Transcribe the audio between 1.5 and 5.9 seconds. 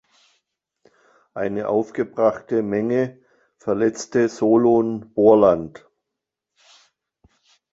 aufgebrachte Menge verletzte Solon Borland.